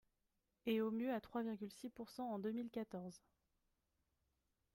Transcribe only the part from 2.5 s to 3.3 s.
mille quatorze.